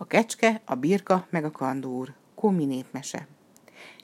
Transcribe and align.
A 0.00 0.06
kecske, 0.06 0.60
a 0.64 0.74
birka 0.74 1.26
meg 1.30 1.44
a 1.44 1.50
kandúr. 1.50 2.14
Kumi 2.34 2.64
népmese. 2.64 3.26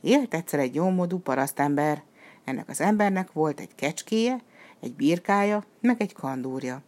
Élt 0.00 0.34
egyszer 0.34 0.58
egy 0.58 0.74
jómodú 0.74 1.18
parasztember. 1.18 2.02
Ennek 2.44 2.68
az 2.68 2.80
embernek 2.80 3.32
volt 3.32 3.60
egy 3.60 3.74
kecskéje, 3.74 4.42
egy 4.80 4.94
birkája, 4.94 5.64
meg 5.80 6.00
egy 6.00 6.12
kandúrja. 6.12 6.82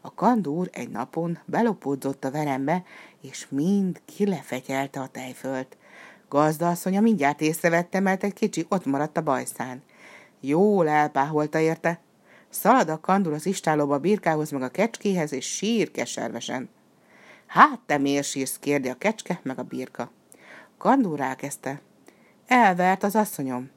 A 0.00 0.14
kandúr 0.14 0.68
egy 0.72 0.90
napon 0.90 1.38
belopódzott 1.44 2.24
a 2.24 2.30
verembe, 2.30 2.84
és 3.20 3.46
mind 3.48 4.00
kilefegyelte 4.04 5.00
a 5.00 5.08
tejfölt. 5.08 5.76
Gazdaasszonya 6.28 7.00
mindjárt 7.00 7.40
észrevette, 7.40 8.00
mert 8.00 8.24
egy 8.24 8.34
kicsi 8.34 8.66
ott 8.68 8.84
maradt 8.84 9.16
a 9.16 9.22
bajszán. 9.22 9.82
Jól 10.40 10.88
elpáholta 10.88 11.58
érte. 11.58 12.00
Szalad 12.48 12.88
a 12.88 13.00
kandúr 13.00 13.32
az 13.32 13.46
istálóba 13.46 13.94
a 13.94 13.98
birkához, 13.98 14.50
meg 14.50 14.62
a 14.62 14.68
kecskéhez, 14.68 15.32
és 15.32 15.54
sír 15.54 15.90
keservesen. 15.90 16.68
Hát 17.54 17.80
te 17.86 17.98
miért 17.98 18.26
sírsz? 18.26 18.58
kérdi 18.58 18.88
a 18.88 18.94
kecske, 18.94 19.40
meg 19.42 19.58
a 19.58 19.62
birka. 19.62 20.10
Kandúr 20.78 21.18
rákezdte. 21.18 21.80
Elvert 22.46 23.02
az 23.02 23.14
asszonyom. 23.14 23.70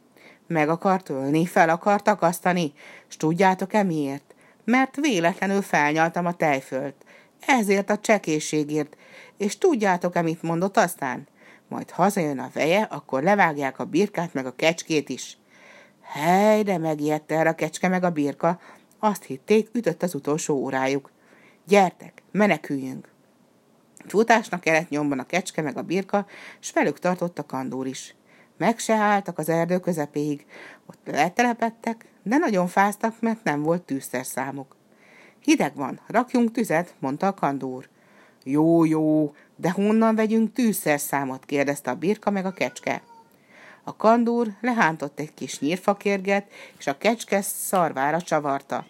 Meg 0.47 0.69
akart 0.69 1.09
ölni, 1.09 1.45
fel 1.45 1.69
akart 1.69 2.07
akasztani, 2.07 2.73
s 3.07 3.17
tudjátok-e 3.17 3.83
miért? 3.83 4.35
Mert 4.63 4.95
véletlenül 4.95 5.61
felnyaltam 5.61 6.25
a 6.25 6.33
tejfölt. 6.33 6.95
Ezért 7.39 7.89
a 7.89 7.99
csekészségért. 7.99 8.97
És 9.37 9.57
tudjátok-e 9.57 10.21
mit 10.21 10.41
mondott 10.41 10.77
aztán? 10.77 11.27
Majd 11.67 11.89
hazajön 11.89 12.39
a 12.39 12.49
veje, 12.53 12.81
akkor 12.81 13.23
levágják 13.23 13.79
a 13.79 13.85
birkát 13.85 14.33
meg 14.33 14.45
a 14.45 14.55
kecskét 14.55 15.09
is. 15.09 15.37
Hely, 16.01 16.63
de 16.63 16.77
megijedt 16.77 17.31
erre 17.31 17.49
a 17.49 17.55
kecske 17.55 17.87
meg 17.87 18.03
a 18.03 18.11
birka. 18.11 18.59
Azt 18.99 19.23
hitték, 19.23 19.69
ütött 19.73 20.03
az 20.03 20.15
utolsó 20.15 20.55
órájuk. 20.55 21.11
Gyertek, 21.65 22.23
meneküljünk! 22.31 23.15
Futásnak 24.07 24.59
kellett 24.59 24.89
nyomban 24.89 25.19
a 25.19 25.25
kecske 25.25 25.61
meg 25.61 25.77
a 25.77 25.81
birka, 25.81 26.25
s 26.59 26.71
velük 26.71 26.99
tartott 26.99 27.39
a 27.39 27.45
kandúr 27.45 27.87
is. 27.87 28.15
Meg 28.57 28.79
se 28.79 28.93
álltak 28.93 29.37
az 29.37 29.49
erdő 29.49 29.79
közepéig. 29.79 30.45
Ott 30.85 30.99
letelepettek, 31.05 32.05
de 32.23 32.37
nagyon 32.37 32.67
fáztak, 32.67 33.21
mert 33.21 33.43
nem 33.43 33.61
volt 33.61 33.81
tűzszer. 33.81 34.25
Hideg 35.41 35.75
van, 35.75 35.99
rakjunk 36.07 36.51
tüzet, 36.51 36.95
mondta 36.99 37.27
a 37.27 37.33
kandúr. 37.33 37.89
Jó, 38.43 38.85
jó, 38.85 39.35
de 39.55 39.71
honnan 39.71 40.15
vegyünk 40.15 40.53
tűzszer 40.53 40.99
számot, 40.99 41.45
kérdezte 41.45 41.91
a 41.91 41.95
birka 41.95 42.31
meg 42.31 42.45
a 42.45 42.51
kecske. 42.51 43.01
A 43.83 43.95
kandúr 43.95 44.47
lehántott 44.61 45.19
egy 45.19 45.33
kis 45.33 45.59
nyírfakérget, 45.59 46.51
és 46.77 46.87
a 46.87 46.97
kecske 46.97 47.41
szarvára 47.41 48.21
csavarta. 48.21 48.85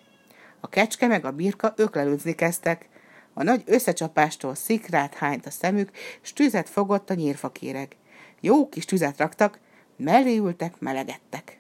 A 0.60 0.70
kecske 0.70 1.08
meg 1.08 1.26
a 1.26 1.32
birka 1.32 1.74
öklelőzni 1.76 2.36
kezdtek, 2.36 2.90
a 3.38 3.44
nagy 3.44 3.64
összecsapástól 3.66 4.56
szikrát 4.56 5.14
hányt 5.14 5.46
a 5.46 5.50
szemük, 5.50 5.92
s 6.22 6.34
tüzet 6.34 6.70
fogott 6.70 7.10
a 7.10 7.14
nyírfakéreg. 7.14 7.96
Jó 8.40 8.70
kis 8.70 8.86
tüzet 8.86 9.18
raktak, 9.18 9.60
mellé 9.96 10.38
ültek, 10.38 10.80
melegedtek. 10.80 11.60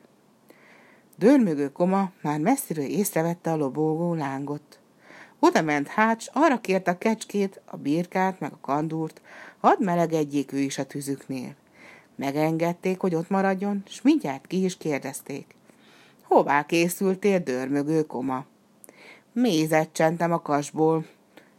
Dörmögő 1.17 1.72
koma 1.72 2.11
már 2.22 2.39
messziről 2.39 2.86
észrevette 2.86 3.52
a 3.52 3.55
lobogó 3.55 4.14
lángot. 4.14 4.80
Oda 5.39 5.61
ment 5.61 5.88
hát, 5.88 6.22
s 6.22 6.30
arra 6.33 6.61
kérte 6.61 6.92
a 6.92 6.98
kecskét, 6.98 7.61
a 7.66 7.78
birkát, 7.78 8.39
meg 8.39 8.52
a 8.52 8.59
kandúrt, 8.61 9.22
hadd 9.59 9.83
melegedjék 9.83 10.52
ő 10.52 10.58
is 10.58 10.78
a 10.78 10.86
tüzüknél. 10.86 11.55
Megengedték, 12.16 13.00
hogy 13.00 13.16
ott 13.16 13.30
maradjon, 13.30 13.83
s 13.88 14.02
mindjárt 14.02 14.48
ki 14.48 14.64
is 14.64 14.78
kérdezték. 14.78 15.55
Hová 16.22 16.66
készültél, 16.66 17.39
dörmögő 17.39 18.05
koma? 18.05 18.45
Mézet 19.31 19.89
csentem 19.92 20.31
a 20.31 20.42
kasból, 20.42 21.05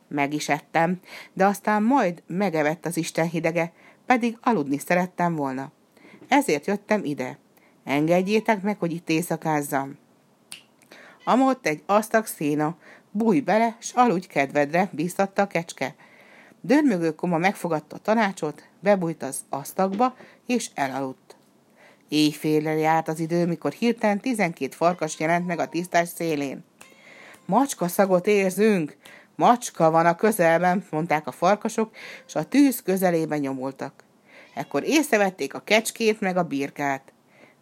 meg 0.09 0.35
is 0.35 0.49
ettem, 0.49 1.01
de 1.33 1.47
aztán 1.47 1.83
majd 1.83 2.23
megevett 2.27 2.87
az 2.87 2.97
Isten 2.97 3.29
hidege, 3.29 3.73
pedig 4.07 4.39
aludni 4.41 4.79
szerettem 4.79 5.35
volna. 5.35 5.73
Ezért 6.29 6.67
jöttem 6.67 7.05
ide. 7.05 7.39
Engedjétek 7.85 8.63
meg, 8.63 8.79
hogy 8.79 8.93
itt 8.93 9.09
éjszakázzam. 9.09 9.99
Amott 11.25 11.67
egy 11.67 11.83
asztag 11.87 12.27
széna, 12.27 12.77
bújj 13.11 13.41
bele, 13.41 13.77
s 13.81 13.93
aludj 13.95 14.27
kedvedre, 14.27 14.89
bíztatta 14.93 15.43
a 15.43 15.47
kecske. 15.47 15.95
Dörmögő 16.61 17.15
koma 17.15 17.39
megfogadta 17.39 17.97
a 17.97 17.99
tanácsot, 17.99 18.69
bebújt 18.81 19.23
az 19.23 19.41
asztagba, 19.49 20.17
és 20.47 20.71
elaludt. 20.75 21.37
Éjfélre 22.09 22.77
járt 22.77 23.09
az 23.09 23.19
idő, 23.19 23.47
mikor 23.47 23.73
hirtelen 23.73 24.21
tizenkét 24.21 24.75
farkas 24.75 25.19
jelent 25.19 25.47
meg 25.47 25.59
a 25.59 25.69
tisztás 25.69 26.09
szélén. 26.09 26.65
Macska 27.47 27.89
szagot 27.89 28.27
érzünk, 28.27 28.97
Macska 29.39 29.91
van 29.91 30.07
a 30.07 30.15
közelben, 30.15 30.85
mondták 30.91 31.27
a 31.27 31.33
farkasok, 31.33 31.91
és 32.27 32.35
a 32.35 32.45
tűz 32.45 32.83
közelében 32.83 33.39
nyomultak. 33.39 33.93
Ekkor 34.55 34.85
észrevették 34.85 35.55
a 35.55 35.61
kecskét 35.65 36.21
meg 36.21 36.37
a 36.37 36.43
birkát. 36.43 37.13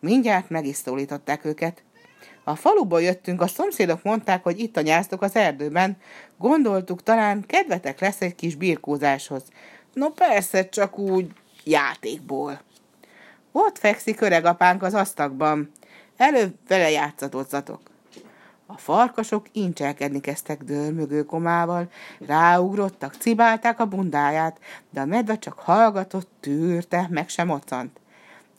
Mindjárt 0.01 0.51
meg 0.51 0.65
őket. 1.45 1.83
A 2.45 2.55
faluból 2.55 3.03
jöttünk, 3.03 3.41
a 3.41 3.47
szomszédok 3.47 4.03
mondták, 4.03 4.43
hogy 4.43 4.59
itt 4.59 4.77
anyáztok 4.77 5.23
az 5.23 5.37
erdőben. 5.37 5.97
Gondoltuk, 6.39 7.03
talán 7.03 7.45
kedvetek 7.47 8.01
lesz 8.01 8.21
egy 8.21 8.35
kis 8.35 8.55
birkózáshoz. 8.55 9.43
No 9.93 10.09
persze, 10.11 10.69
csak 10.69 10.99
úgy 10.99 11.31
játékból. 11.65 12.61
Ott 13.53 13.79
fekszik 13.79 14.21
öregapánk 14.21 14.83
az 14.83 14.95
asztakban. 14.95 15.73
Előbb 16.17 16.55
vele 16.69 16.91
játszatozzatok. 16.91 17.86
A 18.67 18.79
farkasok 18.79 19.47
incselkedni 19.53 20.21
kezdtek 20.21 20.63
dörmögő 20.63 21.23
komával, 21.23 21.91
ráugrottak, 22.27 23.15
cibálták 23.15 23.81
a 23.81 23.87
bundáját, 23.87 24.59
de 24.91 25.01
a 25.01 25.05
medve 25.05 25.39
csak 25.39 25.59
hallgatott, 25.59 26.31
tűrte, 26.41 27.07
meg 27.11 27.29
sem 27.29 27.47
moccant. 27.47 28.01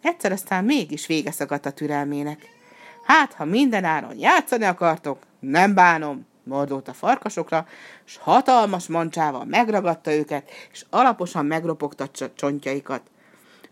Egyszer 0.02 0.32
aztán 0.32 0.64
mégis 0.64 1.06
vége 1.06 1.32
szakadt 1.32 1.66
a 1.66 1.72
türelmének. 1.72 2.56
Hát, 3.04 3.34
ha 3.34 3.46
minden 3.46 3.84
áron 3.84 4.18
játszani 4.18 4.64
akartok, 4.64 5.18
nem 5.40 5.74
bánom, 5.74 6.26
mordult 6.44 6.88
a 6.88 6.94
farkasokra, 6.94 7.68
s 8.04 8.18
hatalmas 8.18 8.88
mancsával 8.88 9.46
megragadta 9.46 10.14
őket, 10.14 10.50
és 10.72 10.86
alaposan 10.90 11.46
megropogta 11.46 12.08
csontjaikat. 12.36 13.02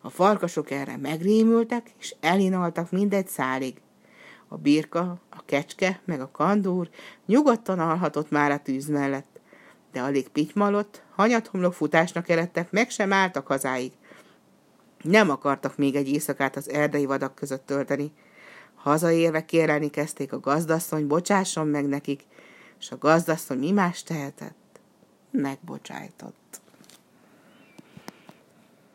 A 0.02 0.09
farkasok 0.09 0.72
erre 0.72 0.97
megrémültek, 0.97 1.91
és 2.00 2.16
elinaltak 2.22 2.91
mindegy 2.91 3.28
szálig. 3.28 3.81
A 4.48 4.58
birka, 4.58 5.20
a 5.30 5.46
kecske, 5.46 6.02
meg 6.06 6.22
a 6.22 6.32
kandúr 6.32 6.90
nyugodtan 7.26 7.80
alhatott 7.80 8.30
már 8.30 8.52
a 8.52 8.60
tűz 8.60 8.88
mellett, 8.88 9.40
de 9.92 10.02
alig 10.02 10.28
pitymalott, 10.28 11.04
hanyathomlok 11.16 11.74
futásnak 11.74 12.30
eredtek, 12.30 12.72
meg 12.72 12.90
sem 12.90 13.14
álltak 13.14 13.48
hazáig. 13.48 13.92
Nem 15.02 15.30
akartak 15.30 15.78
még 15.78 15.96
egy 15.96 16.10
éjszakát 16.10 16.56
az 16.56 16.70
erdei 16.70 17.06
vadak 17.06 17.36
között 17.36 17.66
tölteni. 17.66 18.12
Hazaérve 18.76 19.46
kérelni 19.46 19.90
kezdték 19.90 20.34
a 20.34 20.40
gazdasszony, 20.40 21.08
bocsásson 21.08 21.68
meg 21.68 21.88
nekik, 21.88 22.24
és 22.80 22.92
a 22.92 22.98
gazdasszony 22.98 23.58
mi 23.58 23.72
más 23.72 24.04
tehetett? 24.04 24.80
Megbocsájtott. 25.32 26.62